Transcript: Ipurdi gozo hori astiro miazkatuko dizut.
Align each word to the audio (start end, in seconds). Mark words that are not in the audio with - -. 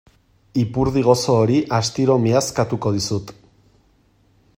Ipurdi 0.61 1.03
gozo 1.07 1.35
hori 1.41 1.59
astiro 1.79 2.15
miazkatuko 2.23 2.95
dizut. 2.97 3.35